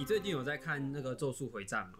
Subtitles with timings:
[0.00, 1.98] 你最近有在看那个《咒术回战》吗？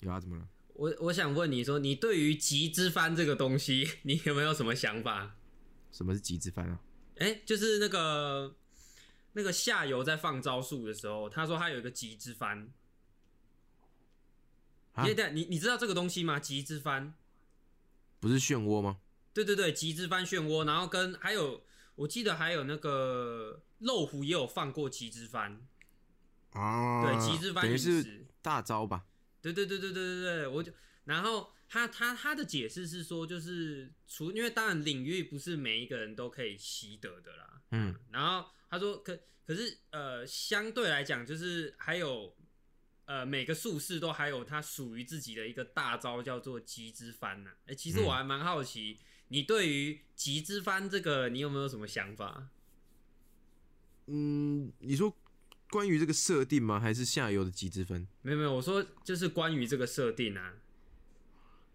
[0.00, 0.48] 有啊，怎么了？
[0.72, 5.36] 我我想问你说，你对于极之番这个东西，你有没有什么想法？
[5.92, 6.80] 什么是极之番啊？
[7.18, 8.56] 哎、就是那个
[9.34, 12.72] 那个下游在放招数的时候，他说他有一个极之番。
[14.94, 16.40] 啊你你你知道这个东西吗？
[16.40, 17.12] 极之番，
[18.18, 18.96] 不是漩涡吗？
[19.34, 21.62] 对对对，极之番漩涡，然后跟还有
[21.96, 25.66] 我记得还有那个肉虎也有放过极之番，
[26.56, 28.24] 啊，对，极致翻译是。
[28.42, 29.04] 大招吧？
[29.42, 42.36] 对对对对对对对，我就然后他他他的解释是说，就是除因为当然领域不是每一个人都可以习得的啦，嗯，然后他说可可是呃相对来讲就是还有
[43.06, 52.48] 呃每个术士都还有他属于自己的一个大招叫做极致翻呐、哎、其实我还蛮好奇，你对于极致翻这个你有没有什么想法？
[54.06, 55.12] 嗯，你说
[55.70, 56.78] 关于这个设定吗？
[56.78, 58.06] 还是下游的极之分？
[58.22, 60.54] 没有没有，我说就是关于这个设定啊。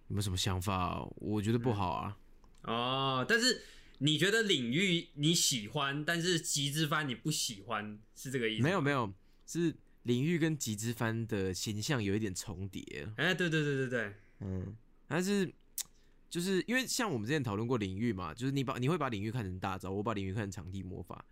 [0.07, 1.05] 有没有什么想法？
[1.15, 2.17] 我觉得不好啊。
[2.63, 3.63] 哦，但是
[3.99, 8.63] 你觉得领域你喜欢，但是极之番你不喜欢，是这个意思？
[8.63, 9.13] 没有没有，
[9.45, 13.07] 是领域跟极之番的形象有一点重叠。
[13.17, 14.75] 哎，对对对对对，嗯，
[15.07, 15.51] 但是
[16.29, 21.23] 就是因为像我们之前讨论过领域嘛，就是你把你会把领域看成大招，我把领域看成场地魔法。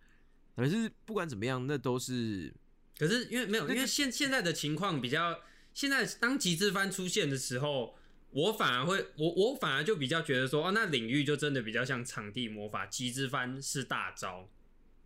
[0.56, 2.52] 可是不管怎么样，那都是
[2.98, 5.40] 可是因为没有，因为现现在的情况比较，
[5.72, 7.96] 现在当极致番出现的时候，
[8.30, 14.48] 我反而会，我我反而就比较觉得说，哦，那领域就真的比较像场地魔法，极致番是大招。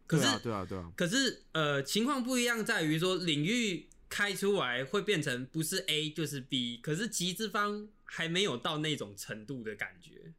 [0.07, 10.33] 可是对啊对啊对啊，可是呃，情况不一样，在于说领域开出来会变成不是 A 就是 B，可是极致方还没有到那种程度的感觉。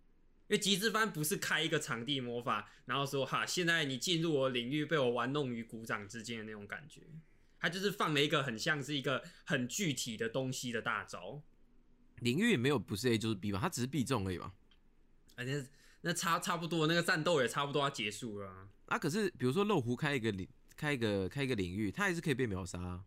[0.48, 7.02] 因为极之番不是开一个场地魔法，然后说哈，现在你进入我领域，被我玩弄于股掌之间的那种感觉。
[7.60, 11.42] 他就是放了一个很像是一个很具体的东西的大招，
[12.20, 14.54] 领域也没有不是 A 就是 B 吧，他只是 B 中而已吧。
[15.36, 15.66] 而且
[16.02, 23.04] 那差差不多，那个战斗也差不多要结束了啊、啊，可是比如说漏壶开一个领开一个开一个领域，他还是可以被秒杀、啊。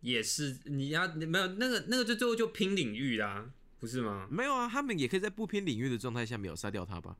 [0.00, 3.50] 也是你要你没有那个那个就最后就拼领域啦、
[3.80, 4.26] 不是吗？
[4.30, 7.16] 没有啊，他们也可以在不偏领域的状态下秒杀掉他吧？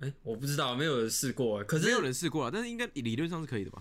[0.00, 1.62] 哎、我不知道，没有人试过。
[1.62, 3.80] 可是没有人试过啊，但是应该理论上是可以的吧？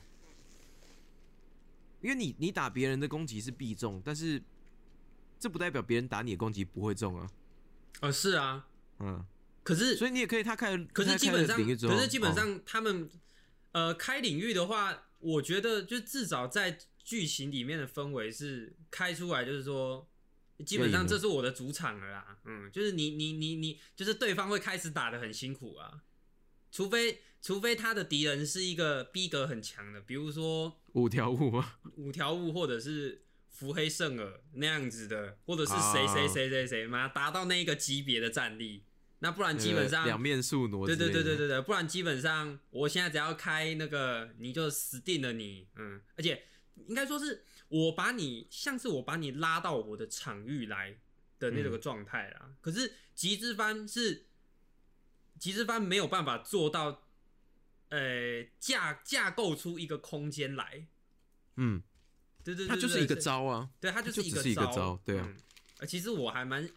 [2.02, 4.40] 因为你你打别人的攻击是必中，但是
[5.40, 7.28] 这不代表别人打你的攻击不会中啊。
[8.02, 8.68] 哦，是啊，
[9.00, 9.26] 嗯，
[9.64, 13.10] 可是所以你也可以他开，可是基本上，可是基本哦上他们、
[13.72, 20.08] 呃开领域的话，我觉得就至少在剧情里面的氛围是开出来，就是说。
[20.66, 26.04] 基本上这是我的主场了啦，嗯，就是你你你你，就是对方会开始打的很辛苦啊，
[26.72, 31.76] 除非除非他的敌人是一个逼格很强的，比如说五条悟吗？
[31.98, 35.94] 五条悟或者是伏黑圣尔那样子的，或者是啊。
[35.94, 38.84] 谁谁谁谁谁嘛，达到那一个级别的战力，
[39.20, 46.44] 那不然基本上呃两面对对对对对对，不然基本上我现在只要开那个，你就死定了你，嗯，而且
[46.88, 50.98] 应该说是我把你像是我把你拉到我的场域来
[51.40, 52.56] 的那个状态啦。
[52.62, 54.26] 可是极之番是
[55.40, 57.04] 极之番没有办法做到，
[57.90, 60.88] 呃，架架构出一个空间来。
[61.56, 61.82] 嗯，
[62.44, 65.34] 对对对它就是一个招啊，对，它就是一个招对啊
[65.88, 66.70] 其实我还蛮，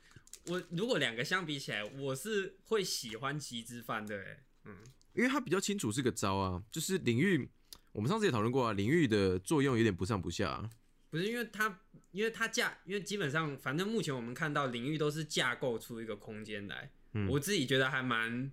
[0.47, 4.79] 我如果两个相比起来，我是会喜欢极之番的，哎，嗯。
[5.15, 7.49] 因为它比较清楚是个招啊，就是领域，
[7.97, 10.71] 我们上次也讨论过啊，领域的作用有点不上不下、啊，
[11.09, 11.81] 不是因为它，
[12.13, 16.91] 因为它架，因为基本上，反正目前我们看到领域都是架构出一个空间来。
[17.15, 18.53] 嗯我自己觉得还蛮，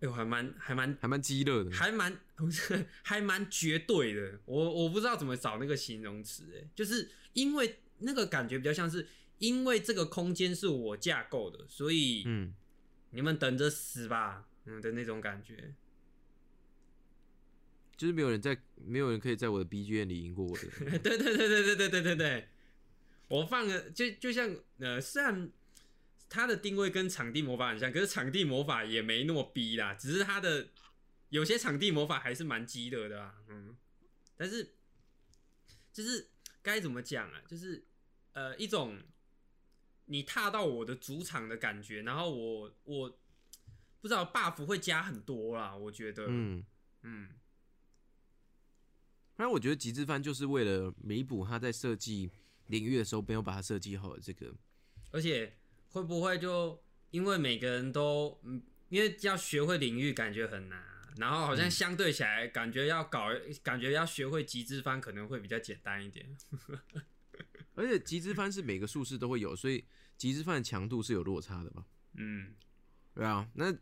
[0.00, 1.70] 哎呦，还蛮还蛮还蛮激烈的。
[1.70, 4.40] 还蛮不是 还蛮绝对的。
[4.46, 9.06] 我我不知道怎么找那个形容词，哎，就是因为那个感觉比较像是，
[9.36, 12.54] 因为这个空间是我架构的，所以嗯，
[13.10, 15.74] 你们等着死吧，嗯的那种感觉。
[17.98, 20.68] 就是没有人在，没有人可以在我的 BGM 里赢过我的。
[21.00, 22.48] 对对对对对对对对对，
[23.26, 25.50] 我放了就就像呃，虽然
[26.28, 30.68] 它的定位跟场地魔法很像，可是场地魔法也没那么逼啦，只是它的
[31.30, 33.76] 有些场地魔法还是蛮激的的啊，嗯，
[34.36, 34.74] 但是
[35.92, 36.28] 就是
[36.62, 37.84] 该怎么讲啊，就是
[38.32, 38.96] 呃一种
[40.04, 43.18] 你踏到我的主场的感觉，然后我我
[44.00, 46.64] 不知道 buff 会加很多啦，我觉得，嗯，
[47.02, 47.28] 嗯。
[47.30, 47.47] 反
[49.44, 52.30] 正我觉得极致番就是为了弥补他在设计
[52.66, 54.52] 领域的时候没有把它设计好的这个，
[55.10, 55.56] 而且
[55.90, 63.28] 会不会就因为每个人都嗯，因为要学会领域感觉很难啊，然后好像相对起来，感觉要搞，
[63.62, 66.36] 感觉要学会极致翻可能会比较简单一点。
[67.74, 69.84] 而且极致翻是每个术士都会有，所以
[70.16, 71.86] 极致翻的强度是有落差的吧？
[72.14, 72.54] 嗯，
[73.14, 73.72] 对啊，那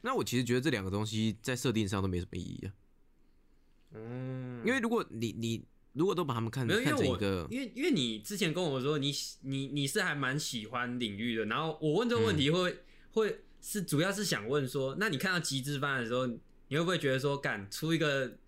[0.00, 2.74] 那我其实觉得这两个东西在设定上都没什么意义啊。
[3.94, 5.62] 嗯，因为如果你你
[5.92, 12.78] 如果都把他们看没有，因看成一个，因为因为你之前跟我说你喜你你是还蛮喜欢领域的，然后我问这个问题会、
[13.12, 18.38] 会是主要是想问说，那你看到极致番的时候，你会不会觉得说，敢出一个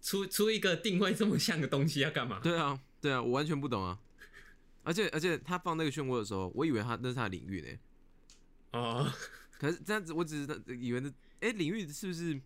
[0.00, 2.40] 出出一个定位这么像的东西要干嘛？
[2.42, 3.98] 对啊对啊，我完全不懂啊。
[4.82, 7.68] 而且而且他放那个漩涡的时候，我以为他那是他的领域呢。
[8.72, 9.12] 哦，
[9.58, 12.40] 可是这样子，我只是以为那哎、领域是不是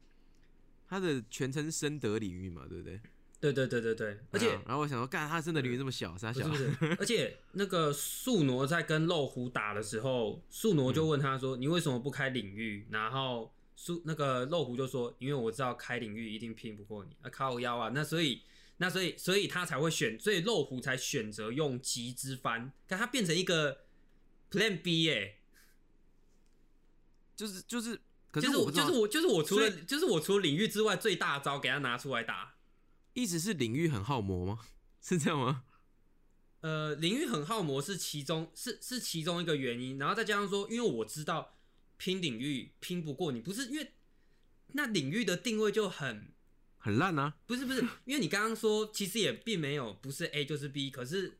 [0.90, 2.66] 他的全称深德领域嘛？
[2.68, 3.00] 对不对？
[3.40, 18.42] 对对对对对，而且啊然后我想说，干他的深德领域这么小，傻小不是不是， 而且那个素挪在跟肉虎打的时候，素挪就问他说：“你为什么不开领域？”然后素那个肉虎就说：“因为我知道开领域一定拼不过你啊，靠腰啊。”那所以
[18.76, 23.84] 那所以所以他才会选，所以肉虎才选择用极之翻，看他变成一个
[24.50, 25.38] Plan B 耶、
[27.34, 27.98] 就是就是，
[28.30, 32.54] 可就是我就是我就是我除了就是我除了领域之外最大的招给他拿出来打。
[33.12, 34.60] 意思是领域很耗魔吗？
[35.02, 35.64] 是这样吗？
[36.60, 41.56] 呃，领域很耗魔是其中是是其中一个原因，然后再加上说，因为我知道
[41.96, 43.94] 拼领域拼不过你，不是因为
[44.68, 46.32] 那领域的定位就很
[46.76, 47.34] 很烂啊！
[47.46, 51.38] 不是不是，因为你刚刚说其实也并没有不是 A 就是 B，可是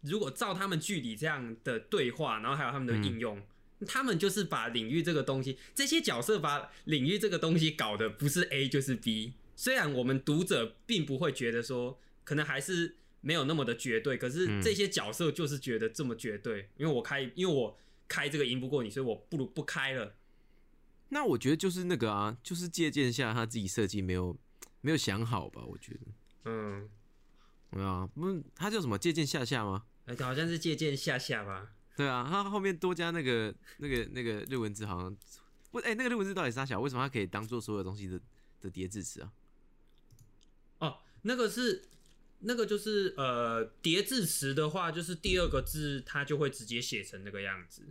[0.00, 3.40] 如果照他们距离这样的对话，然后还有他们的应用，
[3.86, 9.34] 他们就是把领域这个东西，这些角色把领域这个东西搞的不是 A 就是 B。
[9.54, 17.78] 虽然我们读者并不会觉得说，可能还是没有那么的绝对，可是嗯这些角色就是觉得这么绝对，因为我开，因为我
[18.08, 20.14] 开这个赢不过你，所以我不如不开了。
[21.08, 24.36] 那我觉得就是那个啊，就是借鉴下他自己设计没有
[24.80, 25.62] 没有想好吧？
[25.64, 26.00] 我觉得，
[26.44, 26.88] 嗯，
[27.70, 29.84] 对啊，不是他叫什么借鉴下下吗？
[30.06, 31.72] 哎好像是借鉴下下吧。
[31.96, 35.16] 对啊，他后面多加那个那个那个日文字，好像
[35.70, 36.78] 不哎、那个日文字到底是啥小？
[36.78, 38.20] 为什么它可以当做所有东西的
[38.60, 39.32] 的叠字词啊？
[40.78, 41.88] 哦，那个是
[42.40, 47.82] 那个就是呃叠字词的话，就是第二个字它就会直接写成那个样子。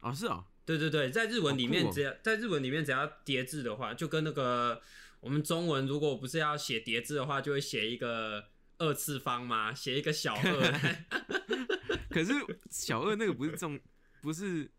[0.00, 4.80] 哦，是啊，对对对，在日文里面只要、在日文里面只要叠字的话，就跟那个
[5.20, 8.46] 我们中文如果不是要写叠字的话，就会写一个
[8.78, 11.04] 二次方嘛，写一个小二。
[12.14, 12.32] 可是
[12.70, 13.80] 小二那个不是正
[14.20, 14.70] 不是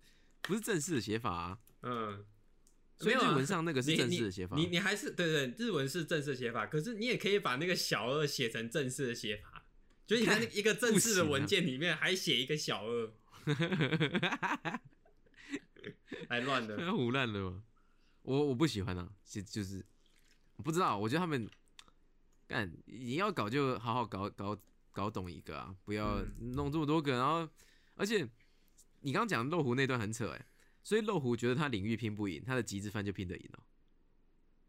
[0.41, 2.25] 不是正式的写法啊，嗯，
[2.97, 4.55] 所以日文上那个是正式的写法。
[4.55, 9.65] 你你你还是对对，日文是正式写法，可是你也可以把那个小二写成正式的写法，
[10.07, 13.11] 就是你看一个正式的文件里面还写一个小二，
[16.29, 16.91] 还乱的。
[16.93, 17.63] 胡乱了吗？
[18.21, 19.85] 我我不喜欢啊，就就是
[20.55, 21.47] 我不知道，我觉得他们
[22.47, 24.57] 干你要搞就好好搞搞
[24.95, 27.47] 搞懂一个啊，不要嗯弄这么多个，然后
[27.95, 28.25] 而且
[29.01, 30.45] 你刚刚讲漏壶那段很扯哎、
[30.81, 33.59] 所以漏壶觉得他领域拼不赢，他的极致翻就拼得赢了。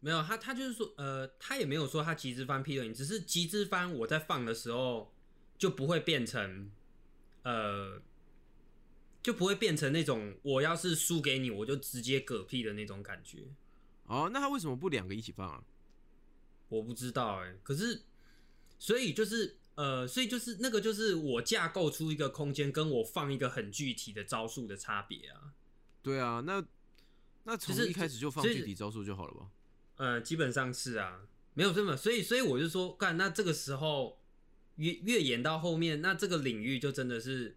[0.01, 5.15] 没有他，他就是说，呃，他也没有说他极致翻拼得赢，只是极致翻我在放的时候
[5.57, 6.71] 就不会变成，
[7.43, 8.03] 呃，
[9.23, 13.45] 就不会变成那种我要是输给你，我就直接嗝屁的那种感觉。
[14.05, 15.63] 哦，那他为什么不两个一起放啊？
[16.69, 18.03] 我不知道哎、可是，
[18.79, 25.53] 所以就是呃，所以就是那个就是我架构出一个空间，跟我放一个很具体的招数的差别啊。
[26.03, 26.65] 对啊，那
[27.45, 29.47] 那从就是一开始就放具体招数就好了吧？
[29.97, 31.21] 呃，基本上是啊，
[31.55, 34.19] 没有这么，所以所以我就说，干，那这个时候
[34.77, 37.57] 越越演到后面，那这个领域就真的是，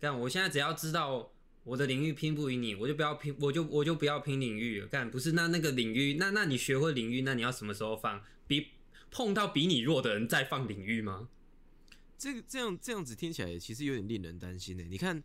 [0.00, 1.32] 干，我现在只要知道
[1.64, 8.22] 我的领域拼不赢你，我就不要拼，我就我就不要拼领域了，干，不是，那那个领域，那那你学会领域，那你要什么时候放？
[8.46, 8.68] 比
[9.10, 11.28] 碰到比你弱的人再放领域吗？
[12.18, 14.82] 这个这样这样子听起来其实有点令人担心呢。
[14.88, 15.22] 你看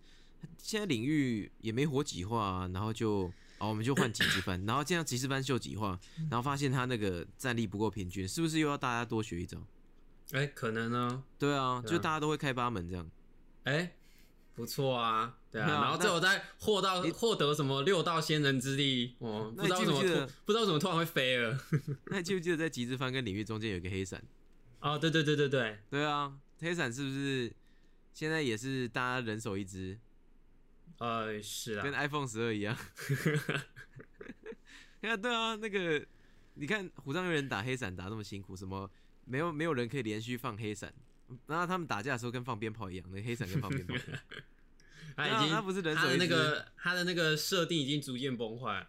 [0.57, 9.57] 现在领域也没活几话、啊，然后就哦我们就换几十班，然后这样几十班秀几话，然后发现他那个战力不够平均，是不是又要大家多学一招？
[10.31, 13.09] 哎、可能呢，啊，对啊就大家都会开八门这样。
[13.63, 13.93] 哎、
[14.53, 21.57] 不错啊，对啊， 然后最后再获到获得什么六道仙人之力，哦，不知道怎么突不知道怎么突然会飞了。
[22.07, 24.21] 那你记不记得在极致番跟领域中间有一个黑伞？
[24.81, 27.51] 哦，对对对对对，对啊，黑伞是不是
[28.13, 29.97] 现在也是大家人手一只，
[30.97, 32.75] 呃，是啊跟啊，iPhone 十二一样？
[35.01, 36.05] 对啊，对啊，那个
[36.55, 38.89] 你看虎杖悠人打黑伞打那么辛苦，什么
[39.25, 40.93] 没有没有人可以连续放黑伞，
[41.47, 44.19] 然后他们打架的时候跟放鞭炮一样，那黑伞跟放鞭炮一样。
[45.15, 48.87] 他已经他不是人他的那手一只个他的那个设定已经逐渐崩坏。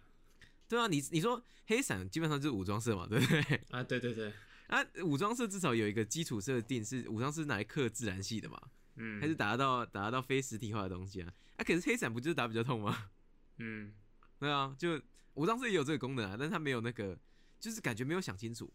[0.69, 3.61] 对啊，你你说黑伞基本上就是武装色嘛，对不对？
[3.71, 4.33] 啊，对对对，
[4.67, 8.59] 啊，武装色至少有一个基础设定是武装是哪一克自然系的嘛，
[8.95, 11.33] 嗯，还是打得到打得到非实体化的东西啊？
[11.57, 13.09] 啊，可是黑伞不就是打比较痛吗？
[13.57, 13.93] 嗯，
[14.39, 14.99] 对啊，就
[15.35, 17.17] 武装色也有这个功能啊，但是他没有那个，
[17.59, 18.71] 就是感觉没有想清楚，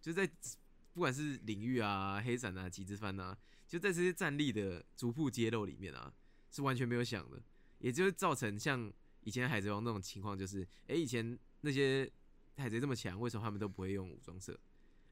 [0.00, 0.28] 就在
[0.96, 3.36] 不管是领域啊、黑闪啊、极之帆啊，
[3.68, 6.10] 就在这些战力的逐步揭露里面啊，
[6.50, 7.38] 是完全没有想的，
[7.80, 8.90] 也就是造成像
[9.22, 12.10] 以前海贼王那种情况，就是哎、诶以前那些
[12.56, 14.58] 海贼这么强，为什么他们都不会用武装色？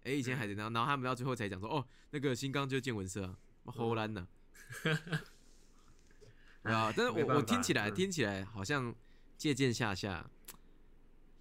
[0.05, 3.37] 哎、以前海贼然后然后他们到最后才讲说，哦，那个新钢就是见闻色啊，
[3.67, 4.27] 荷兰呢？
[6.63, 8.95] 对啊，但是我我听起来嗯听起来好像
[9.37, 10.31] 借鉴下下，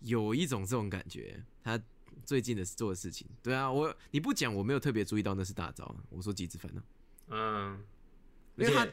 [0.01, 1.41] 有一种这种感觉。
[1.63, 1.81] 他
[2.25, 5.95] 最近的做的事情，对啊，我你不讲，我没有特别注意到那是大招啊。
[6.09, 6.83] 我说极之分呢？
[7.29, 7.83] 嗯，
[8.55, 8.87] 因为他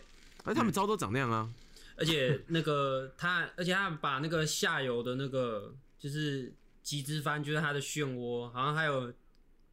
[0.44, 1.52] 而他们招都长那样啊。
[1.96, 9.12] 而且那个他，而且他把那个下游的那个就是极之帆，就是他的漩涡，好像还有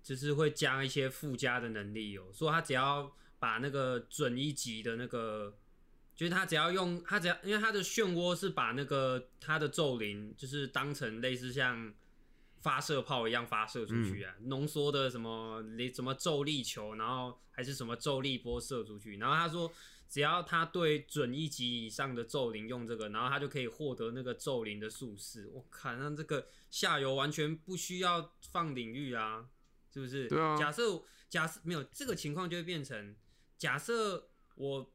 [0.03, 5.55] 就是会加一些附加的能力哦，说他只要把那个准一级的那个，
[6.15, 11.93] 就是他只要用他只要，因为他的漩涡是把那个他的咒灵，就是当成类似像。
[12.59, 19.71] 发射炮一样发射出去啊，浓缩的什么什么咒力球，然后还是什么咒力波射出去，然后他说
[20.09, 25.47] 只要他对准一级以上的咒灵用这个，然后他就可以获得那个咒灵的术士。
[25.53, 29.47] 我靠，那这个下游完全不需要放领域啊，
[29.93, 30.27] 是不是？
[30.27, 33.15] 对啊假设假设没有这个情况，就会变成
[33.57, 34.91] 假设我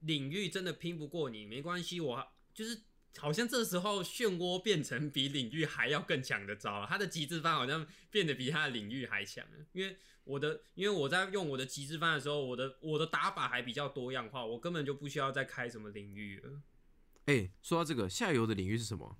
[0.00, 2.82] 领域真的拼不过你，没关系，我就是。
[3.16, 9.66] 好像这时候漩涡变成比领域还要更强的招了，他的极致翻好像变得比他的领域还强了。
[9.72, 16.62] 因为我的，因为我在用我的极致翻的时候，我的我的打法还比较多样化，我根本就不需要再开什么领域了。
[17.26, 19.18] 哎、说到这个下游的领域是什么？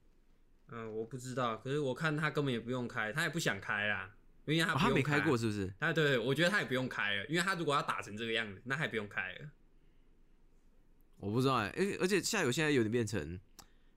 [0.69, 4.15] 嗯，我不知道，可是我看他根本也不用开，他也不想开啦，
[4.47, 5.73] 因为他他没开过，是不是？
[5.79, 9.51] 他对，我觉得他也不用开了，因为他如果要打成这个样子，那还不用开了。
[11.17, 13.39] 我不知道哎、而而且下游现在有点变成，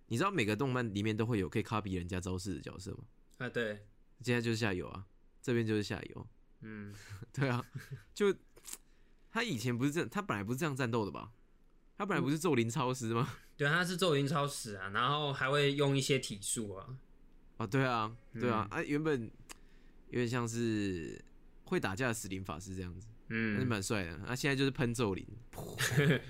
[0.07, 2.99] 你知道每个动漫里面都会有可以 copy 人家招式的角色吗？
[3.39, 3.85] 啊，对，
[4.21, 5.05] 现在就是下游啊，
[5.41, 6.27] 这边就是下游。
[6.61, 6.93] 嗯，
[7.31, 7.63] 对啊，
[8.13, 8.33] 就
[9.29, 11.31] 他以前不是这，他本来不是这样战斗的吧？
[11.97, 13.27] 他本来不是咒灵超师吗？
[13.55, 16.97] 对，他是咒灵超师啊，然后还会用一些体术啊，
[17.57, 19.29] 啊，对啊，对啊，啊，原本
[20.09, 21.23] 有点像是
[21.65, 24.11] 会打架的死灵法师这样子，嗯，蛮帅的。
[24.25, 25.25] 啊，现在就是喷咒灵，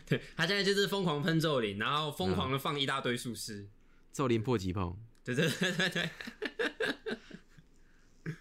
[0.05, 3.67] 对 他现在就是疯狂喷咒灵，然后疯狂的放一大堆术师，
[4.11, 6.09] 咒灵破击炮，对对对对对，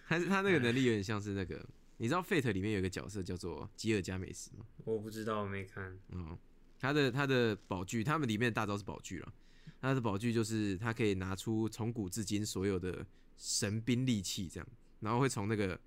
[0.04, 1.64] 还 是他那个能力有点像是那个，
[1.98, 4.64] 你知道 Fate 里面有一个角色叫做吉尔加美斯吗？
[4.84, 6.36] 我不知道，我没看，嗯，
[6.78, 9.32] 他的他的宝具，他们里面的大招是宝具了。
[9.78, 14.66] 他的宝具就是他可以拿出从古至今所有的神兵利器，这样，
[15.00, 15.78] 然后会从那个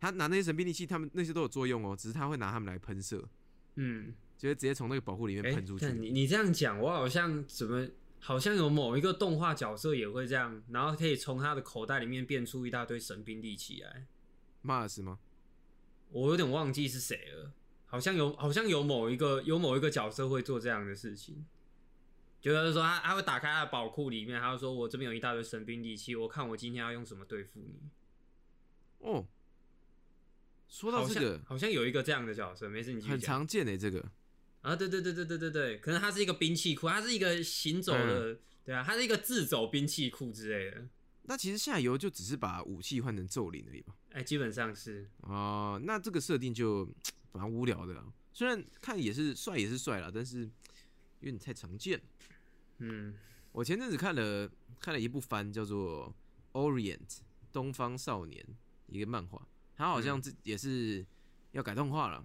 [0.00, 3.28] 他拿那些神兵利器，他们那些都有作用哦，只是他会拿他们来喷射，
[3.76, 5.84] 嗯，就是直接从那个保护里面哎、喷出去。
[5.86, 7.88] 看你你这样讲，我好像怎么
[8.20, 14.06] 好像有某一个动画角色也会这样，然后可以从他的口袋里面变出一大堆神兵利器来。
[14.62, 15.18] 马尔斯吗？
[16.10, 17.52] 我有点忘记是谁了，
[17.86, 21.44] 好像有好像有某一个有某一个角色会做这样的事情，
[22.40, 27.80] 就是说他他会打开他的宝库里面，他就说我这边有一大堆神兵利器，我看我今天要用什么对付你。
[29.00, 29.26] 哦，
[30.68, 33.18] 说到这个，好像有一个这样的角色，没事你很。
[33.18, 34.06] 常见诶、这个
[34.60, 40.86] 啊，对对对对对对对，可能它是一个兵器库，它是一个行走的，嗯对啊，它是一个自走兵器库之类的。
[41.22, 43.94] 那其实下游就只是把武器换成咒灵而已吧？
[44.10, 46.88] 哎、基本上是，哦，那这个设定就
[47.32, 48.04] 蛮无聊的啦。
[48.32, 50.40] 虽然看也是帅，也是帅啦，但是
[51.20, 52.00] 有点太常见。
[52.78, 53.14] 嗯
[53.52, 56.14] 我前阵子看了看了一部番，叫做
[56.58, 56.98] 《Orient》
[57.52, 58.44] 东方少年，
[58.86, 59.46] 一个漫画，
[59.78, 61.06] 它好像这也是
[61.52, 62.22] 要改动画了。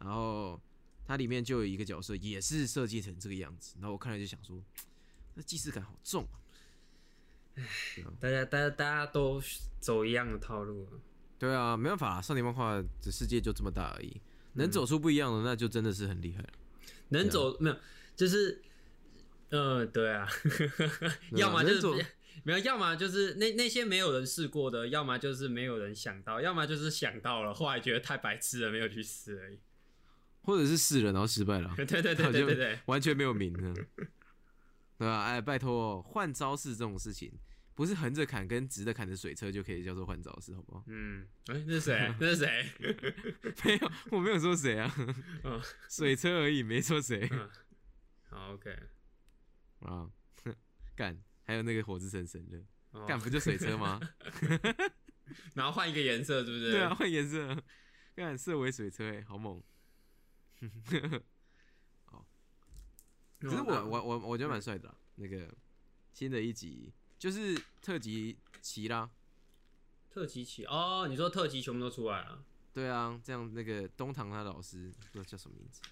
[0.00, 0.60] 然后
[1.06, 4.60] 它里面就有一个角色也是设计成这个样子，然后我看了就想说，
[5.34, 6.36] 那既视感好重啊。
[8.18, 9.40] 大家大家大家都
[9.80, 10.92] 走一样的套路啊。
[11.38, 14.20] 对啊，没办法，少年漫画的世界就这么大而已，
[14.54, 16.48] 能走出不一样的，那就真的是很厉害了。
[17.10, 17.76] 能走、没有，
[18.16, 18.62] 就是，
[19.50, 20.26] 呃，对啊，
[21.36, 22.06] 要么就是
[22.44, 29.58] 没有，要么就是那那些没有人试过的，要么就是没有人想到，要么就是想到了，后来觉得太白痴了，没有去试而已。
[30.42, 33.74] 或者是试了然后失败了，对对对对对对， 完全没有名呢，
[34.96, 35.24] 对吧？
[35.24, 37.32] 哎，拜托，换招式这种事情，
[37.74, 40.84] 不是横着砍跟直的砍的水车就可以叫做换招式，好不好？
[40.86, 42.14] 嗯，哎、那是谁？
[42.20, 42.64] 那是谁？
[43.64, 44.94] 没有，我没有说谁啊，
[45.42, 47.50] 嗯水车而已，没说谁嗯，
[48.30, 48.70] 好，OK，
[49.80, 50.08] 啊。
[50.94, 51.14] 干，
[51.46, 53.06] 还有那个火之神神乐，哦。
[53.06, 53.98] 干不就水车吗？
[55.54, 56.72] 然后换一个颜色，是不是？
[56.72, 57.56] 对啊，，换颜色，
[58.14, 59.62] 干色为水车哎，好猛。
[63.38, 65.54] 可是我我我我觉得蛮帅的啦，那个
[66.14, 69.10] 新的一集就是特级旗啦，
[70.08, 75.82] 特级起哦，你说特级全部都出来了，对啊，这样那个东堂他老师不知道叫什么名字，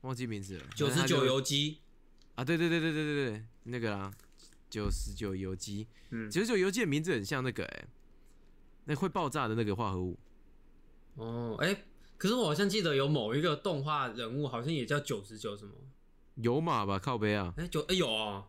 [0.00, 1.78] 忘记名字了，九十九游击，
[2.34, 4.12] 啊，对对对对对对对，那个啦，
[4.76, 7.88] 九十九游击，嗯，九十九游击的名字很像那个哎、
[8.84, 10.18] 那会爆炸的那个化合物，
[11.14, 11.84] 哦，哎、
[12.18, 15.72] 可是我好像记得有某一个动画人物，好像也叫九十九什么，
[16.34, 18.46] 有马吧，靠背啊，哎、九哎、有哦，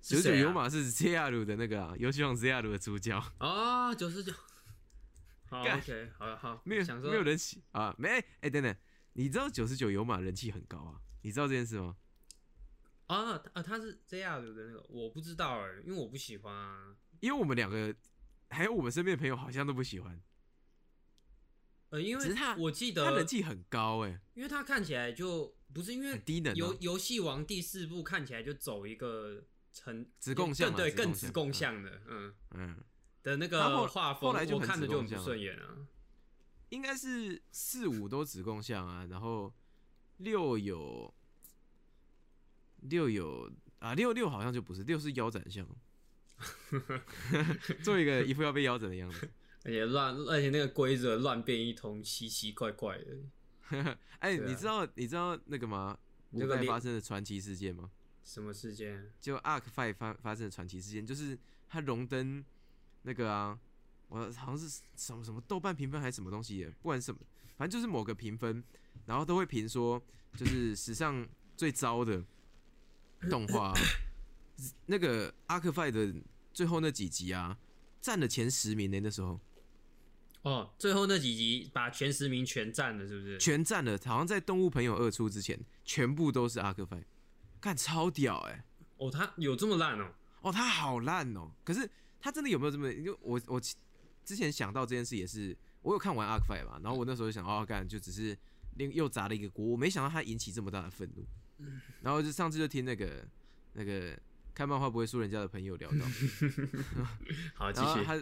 [0.00, 4.32] 九十九有马是 ZR 的那个啊，游戏王 ZR 的主角，哦，九十九，
[5.50, 8.08] 好，OK，好好，没有想说没有人气啊，没
[8.40, 8.74] 哎、等等，
[9.12, 11.96] 你知道九十九有马人气很高啊，你知道这件事吗？
[13.06, 17.94] 啊啊，他是 JR 的那个，我不知道哎，因为我不喜欢啊，因为我们两个
[18.50, 20.20] 还有我们身边的朋友好像都不喜欢，
[21.90, 26.76] 呃，因为他我记得他人得，气很高哎、因为他看起来就不是因为低能、游哦。
[26.80, 32.76] 游戏王第四部看起来就走一个成子贡像更对更子贡嗯像的，嗯嗯，
[33.22, 35.86] 的那个画风，我后来就很看着就很不顺眼啊。
[36.70, 39.54] 应该是四五都子贡像啊，然后
[40.16, 41.14] 六有
[42.82, 45.66] 六有啊六六好像就不是六是腰斩像，
[47.82, 49.28] 做一个一副要被腰斩的样子。
[49.64, 53.96] 而且乱，而且那个规则乱变一通，奇奇怪怪的。
[54.20, 55.98] 哎、你知道你知道那个吗？
[56.30, 57.90] 那个发生的传奇事件吗？
[58.22, 59.10] 什么事件？
[59.20, 61.36] 就 Arc Five 发发生的传奇事件，就是
[61.68, 62.44] 他荣登
[63.02, 63.58] 那个啊，
[64.08, 67.20] 我好像是什么什么豆瓣评分还是什么东西的，不管什么，
[67.56, 68.62] 反正就是某个评分，
[69.06, 70.00] 然后都会评说，
[70.36, 72.22] 就是史上最糟的
[73.30, 73.74] 动画，
[74.86, 76.12] 那个阿克拜的
[76.52, 77.58] 最后那几集啊，
[78.00, 79.38] 占了前十名呢，那时候
[80.42, 83.36] 哦，最后那几集把前十名全占了，是不是？
[83.38, 87.04] 全占了，好像在《动物朋友二》出之前，全部都是 Arc Five，
[87.60, 88.64] 干超屌哎、
[88.98, 90.12] 哦，他有这么烂哦？
[90.42, 91.50] 哦，他好烂哦！
[91.64, 92.92] 可是他真的有没有这么？
[92.92, 93.60] 因为我我
[94.24, 98.38] 之前想到这件事也是，我有看完 Arc Five 嘛，然后我那时候就想，哦，干就只是
[98.76, 101.26] 另又砸了一个锅，我没想到他引起这么大的愤怒。
[102.02, 103.26] 然后就上次就听那个
[103.72, 104.18] 那个
[104.54, 106.06] 看漫画不会输人家的朋友聊到，
[107.54, 107.86] 好，继续。
[107.86, 108.14] 然后他，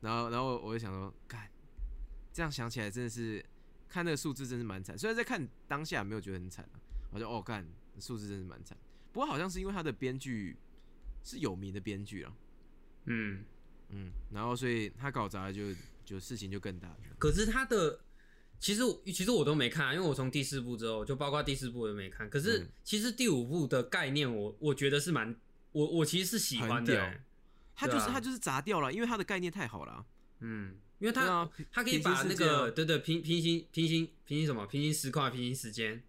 [0.00, 1.48] 然后然后我就想说，干
[2.32, 3.44] 这样想起来真的是
[3.88, 7.66] 看那个数字真是蛮惨，虽然在看当下没有觉得很惨啊，我就哦干
[8.00, 8.76] 数字真是蛮惨。
[9.12, 10.56] 不过好像是因为他的编剧
[11.22, 12.34] 是有名的编剧啊。
[13.04, 13.44] 嗯，
[13.90, 16.96] 嗯，然后所以他搞砸了就就事情就更大了。
[17.18, 18.00] 可是他的
[18.62, 22.30] 其实我其实我都没看啊，因为我从第四部之后，就包括第四部我都没看。
[22.30, 25.34] 可是嗯其实第五部的概念我，我觉得是蛮
[25.72, 27.24] 我我其实是喜欢的、很欸。
[27.74, 30.04] 他就是、对啊他就是砸掉了，因为他的概念太好了啊。
[30.38, 36.00] 嗯，因为他、对啊他可以把那个对对平平行平行平行什么平行时空啊平行时间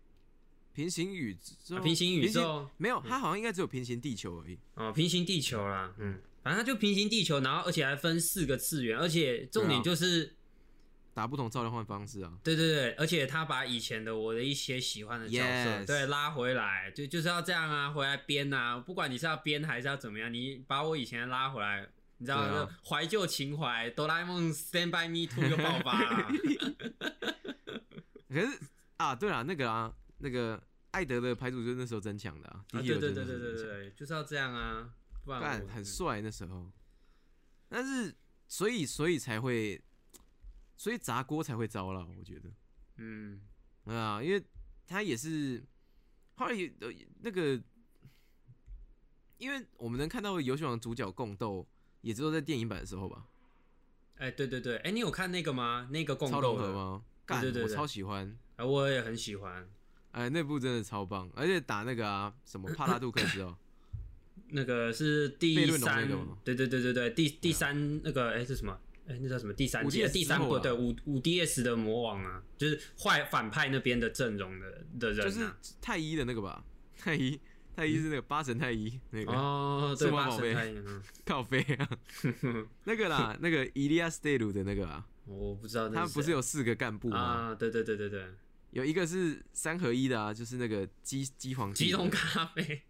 [0.76, 1.36] 平行宇
[1.66, 4.60] 宙，啊平行宇宙没有，他好像应该只有平行地球而已。
[4.76, 10.36] 哦平行地球啦，嗯，反正他就平行地球，然后而且还分四个次元，而且重点就是。
[11.14, 22.80] 打不同召唤方式啊，对对对，而且他把以前的我的一些喜欢的角色对拉回来，就就是要这样啊，回来编啊，不管你是要编还是要怎么样，你把我以前的拉回来，你知道对啊。
[22.84, 26.32] 怀旧情怀，哆啦 A 梦 Stand by Me Two 又爆发了，
[28.30, 28.60] 可是
[28.98, 34.90] 啊，对了，那个啊，那个艾德的排主就是那时候增强的啊，对对对就是那时候增强对对对，就是要这样啊，
[35.24, 36.72] 不然干很帅那时候。
[37.70, 38.14] 但是
[38.48, 39.82] 所以所以才会，
[40.84, 42.52] 所以砸锅才会糟了，我觉得。
[42.98, 43.40] 嗯
[43.86, 44.44] 啊，因为
[44.86, 45.64] 他也是
[46.36, 46.92] 后来也呃
[47.22, 47.58] 那个，
[49.38, 51.66] 因为我们能看到游戏王主角共斗，
[52.02, 53.26] 也只有在电影版的时候吧，
[54.18, 55.88] 哎对对对，哎你有看那个吗？
[55.90, 56.66] 那个共超斗的？
[56.66, 57.06] 融合吗？
[57.26, 59.66] 干，我超喜欢，哎我也很喜欢
[60.12, 63.58] 哎，那部真的超棒，而且打那个啊什么 帕拉杜克斯哦，
[64.50, 66.10] 那个是第三
[66.44, 68.78] 对对对对对，第第三那个哎是什么？
[69.08, 69.54] 哎那叫什么？
[69.54, 75.58] 第三季 5DS 第三部对五五 DS 的魔王啊，就是坏反派那边的阵容的的人就是啊。
[75.82, 76.64] 太一的那个吧，
[76.98, 77.40] 太一
[77.76, 81.90] 太一是那个八神太一那个哦，对，八神太阳，嗯 靠飞啊，
[82.86, 87.18] 那个啦，那个伊利亚斯戴鲁的那个啊， 我不知道那他不是有四个干部吗？
[87.52, 87.56] 啊？
[87.56, 88.26] 对对对对对，
[88.72, 92.84] 有一个是三合一的啊，就是那个鸡鸡皇帝吉隆咖啡，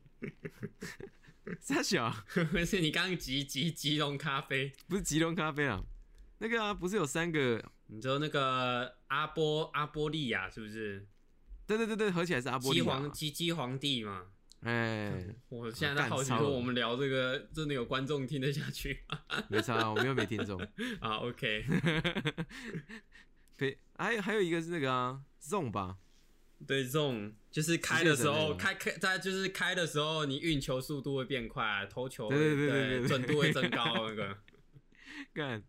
[1.60, 2.13] 傻小，
[2.52, 5.82] 不是你刚刚吉吉吉隆咖啡，不是吉隆咖啡啊，
[6.43, 7.63] 那个啊，不是有三个？
[7.88, 11.08] 你知道那个阿波阿波利亚是不是？
[11.65, 12.99] 对对对对，合起来是阿波利亚嘛。
[12.99, 14.25] 皇鸡鸡皇帝嘛？
[14.60, 19.19] 哎，我现在在好奇干超了说，我们聊这个真的有观众听得下去吗？
[19.47, 20.60] 没差，我们又没听众。
[20.99, 21.63] 啊，OK，
[23.58, 25.95] 对，还有还有一个是那个啊，Zone 吧，
[26.67, 34.38] 对，这种就是开的时候，开开在就是开的时候，你运球速度会变快，投球对对对对对对准度会增高，那个。
[35.34, 35.63] 干，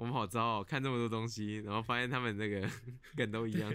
[0.00, 2.66] 我们好糟哦，看这么多东西，然后发现他们那个
[3.14, 3.70] 梗都一样。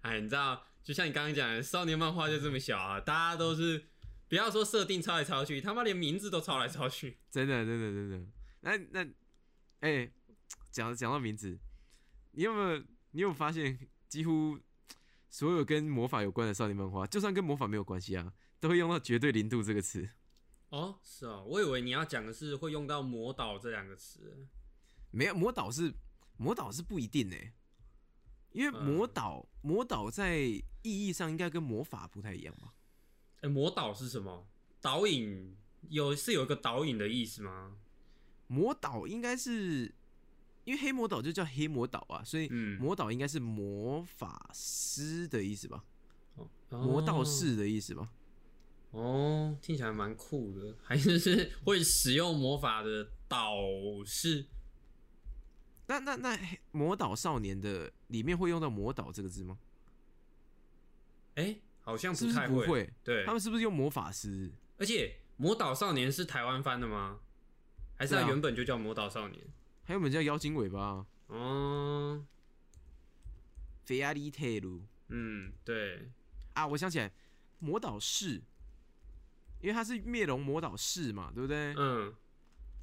[0.00, 3.86] 哎，你知道，就像你刚刚讲的，少年漫画就这么小啊，大家都是
[4.28, 7.18] 不要说设定抄来抄去，他妈连名字都抄来抄去。
[7.30, 8.26] 真的，真的，真的。
[8.62, 9.08] 那那，
[9.78, 10.10] 哎、
[10.72, 11.56] 讲讲到名字，
[12.32, 14.58] 你有没有你有发现，几乎
[15.30, 20.08] 所有跟魔法有关的少年漫画，就算跟魔法没有关系啊，都会用到“绝对零度”这个词。
[20.70, 24.48] 哦，是哦，我以为你要讲的是会用到“魔导”这两个词。
[25.12, 25.94] 没有魔导是
[26.36, 27.36] 魔导是不一定呢、
[28.50, 32.74] 因为魔导、魔导在意义上应该跟魔法不太一样吧？
[33.42, 34.48] 哎，魔导是什么？
[34.80, 35.56] 导引
[35.88, 37.76] 有是有一个导引的意思吗？
[38.48, 39.94] 魔导应该是
[40.64, 45.84] 因为黑魔导就叫黑魔导啊，所以嗯魔导应该是魔法师的意思吧？
[46.36, 48.10] 哦魔道士的意思吧？
[48.90, 53.54] 哦，听起来蛮酷的，还是是会使用魔法的导
[54.04, 54.46] 士？
[55.98, 56.38] 那那那
[56.70, 59.58] 魔导少年的里面会用到魔导这个字吗？
[61.34, 62.90] 哎，好像是不是太不会？
[63.04, 64.50] 对他，们是不是用魔法师？
[64.78, 67.20] 而且《魔导少年》是台湾翻的吗？
[67.96, 69.40] 还是它对啊原本就叫《魔导少年》？
[69.84, 72.24] 还有本叫妖精尾巴，哦，
[73.84, 76.08] 菲亚利泰鲁嗯，对，
[76.54, 76.66] 啊！
[76.66, 77.12] 我想起来，
[77.58, 78.42] 魔导士，
[79.60, 81.74] 因为他是灭龙魔导士嘛，对不对？
[81.76, 82.14] 嗯，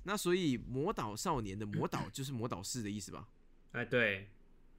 [0.09, 3.27] 那所以魔导少年的魔导就是魔导士的意思吧？
[3.73, 4.27] 哎，对，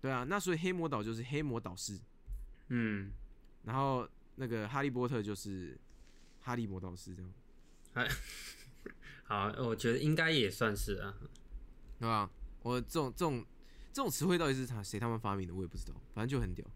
[0.01, 1.97] 对啊，那所以黑魔导就是黑魔导士，
[2.67, 3.13] 嗯，
[3.63, 5.79] 然后那个哈利波特就是
[6.41, 7.33] 哈利魔导士这样，
[7.95, 8.09] 哎
[9.23, 11.15] 好，我觉得应该也算是啊。
[12.01, 12.29] 对吧？
[12.63, 13.47] 我这种这种
[13.93, 16.67] 这种词汇到底是他谁他们发明的，我也不知道，反正就很屌。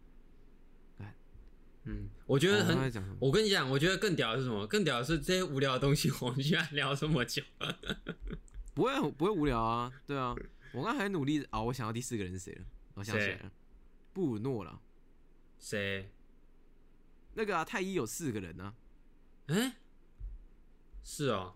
[1.84, 3.16] 嗯，我觉得哦很？
[3.20, 4.66] 我跟你讲，我觉得更屌的是什么？
[4.66, 7.42] 更屌的是这些无聊的东西，我们居然聊这么久。
[8.74, 10.34] 不会不会无聊啊，对啊，
[10.72, 12.64] 我刚才很努力啊，我想到第四个人是谁了？
[12.94, 13.52] 我想起来了，
[14.12, 14.80] 布鲁诺了。
[15.58, 16.10] 谁？
[17.34, 18.74] 那个啊，太一有四个人啊，
[19.46, 19.76] 哎、
[21.02, 21.54] 是哦。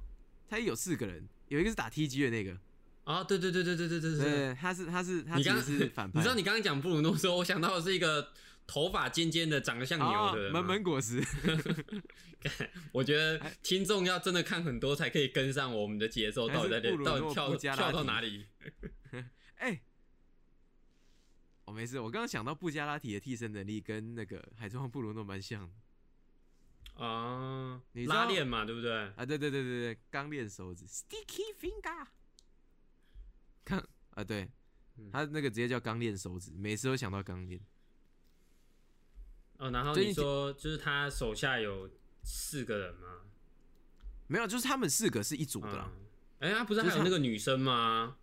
[0.48, 2.56] 太一有四个人，有一个是打 TG 的那个，
[3.04, 4.24] 啊，对对对对对对对对。
[4.24, 8.32] 对，他是他是他你刚其实是反派， 你知道你刚刚讲布鲁诺的时候，我想到的是一个
[8.68, 10.48] 头发尖尖的、长得像牛的。
[10.48, 11.20] 哦门门果实，
[12.92, 18.46] 我觉得听众要真的看很多，才可以跟上我们的节奏，到底在到底跳跳到哪里？
[19.56, 19.80] 哎、
[21.64, 25.68] 我、没事，我刚刚想到布加拉提的替身能力跟那个海中王布鲁诺蛮像
[26.96, 28.92] 的啊，你拉链嘛，对不对？
[28.92, 32.06] 啊，对对对对对，钢链手指 （Sticky Finger），
[33.64, 33.82] 看
[34.14, 34.48] 啊，对
[34.98, 37.60] 嗯他那个直接叫钢链手指，每次都想到钢链。
[39.58, 41.90] 哦，然后你说就是他手下有
[42.22, 43.20] 四个人吗？
[44.26, 45.90] 没有，就是他们四个是一组的啦。
[45.92, 46.04] 嗯
[46.40, 48.16] 哎、他不是还有那个女生吗？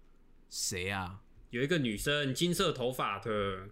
[0.49, 1.21] 谁啊？
[1.49, 3.67] 有一个女生，金色头发的，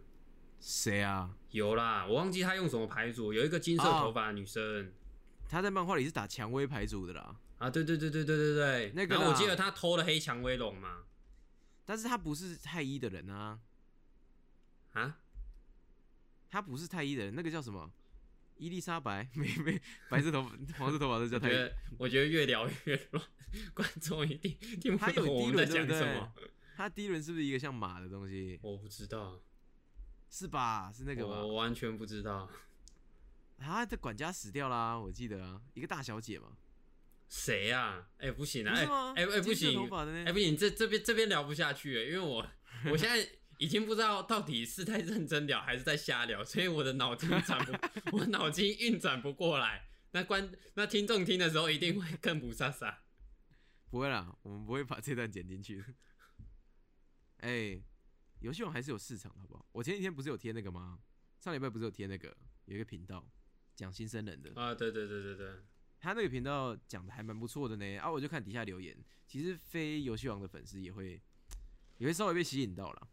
[0.59, 1.33] 谁啊？
[1.51, 4.91] 有啦，我忘记她用什么牌组，有一个金色哦头发的女生。
[5.47, 11.03] 她在漫画里是打蔷薇牌组的啦，啊，对对对对对对对，那个啦然后我记得他偷了黑蔷薇龙嘛，
[11.85, 13.59] 但是他不是太一的人啊，
[14.93, 15.17] 啊，
[16.53, 17.91] 他不是太医的人，那个叫什么？
[18.57, 21.71] 伊丽莎白，没没，白色头发、黄色头发都叫太医。
[21.97, 23.25] 我觉得越聊越乱，
[23.73, 26.31] 观众一定听不懂我们在讲什么。？
[26.77, 28.59] 他第一轮是不是一个像马的东西？
[28.61, 29.41] 我不知道，
[30.29, 30.91] 是吧？
[30.95, 31.39] 是那个吧？
[31.43, 32.47] 我完全不知道
[33.57, 36.49] 他的管家死掉啦，我记得啊，一个大小姐嘛，
[37.27, 38.09] 谁呀？
[38.19, 38.85] 哎，不行啊，哎？
[39.15, 39.89] 哎哎不行？
[40.23, 42.47] 哎不行，这这边这边聊不下去了，因为我
[42.91, 43.27] 我现在
[43.63, 47.71] 已经不知道到底是在认真聊还是在瞎聊，所以我的脑筋转不，
[48.17, 49.87] 我脑筋运转不过来。
[50.11, 52.93] 那观那听众听的时候一定会更不飒飒。
[53.89, 55.85] 不会啦，我们不会把这段剪进去的。
[57.39, 57.81] 哎、
[58.41, 59.65] 游戏王还是有市场的，好不好？
[59.71, 60.99] 我前几天不是有贴那个吗？
[61.39, 63.25] 上礼拜不是有贴那个有一个频道
[63.77, 65.53] 讲新生人的，啊，对对对对对，
[66.01, 67.97] 他那个频道讲的还蛮不错的呢。
[67.99, 68.93] 啊，我就看底下留言，
[69.25, 71.21] 其实非游戏王的粉丝也会
[71.97, 73.07] 也会稍微被吸引到了。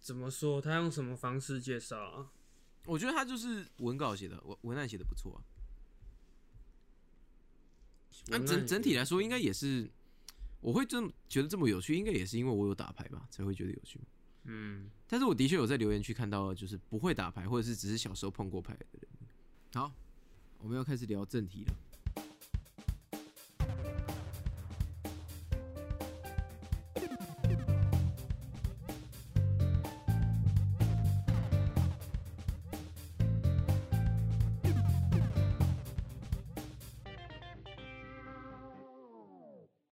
[0.00, 0.60] 怎么说？
[0.60, 2.32] 他用什么方式介绍啊？
[2.84, 5.42] 我觉得他就是文稿写的，文文案写的不错啊。
[8.28, 9.90] 那、整整体来说，应该也是
[10.60, 14.00] 我会这么觉得这么有趣，应该也是因为我有打牌吧，才会觉得有趣。
[14.44, 19.08] 嗯，但是我的确有在留言区看到，就是不会打牌，或者是只是小时候碰过牌的人。
[19.74, 19.92] 好，
[20.58, 21.76] 我我们要开始聊正题了。